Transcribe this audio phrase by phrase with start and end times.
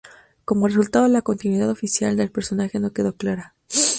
[0.45, 3.53] Como resultado, la continuidad ""oficial"" del personaje no quedó clara.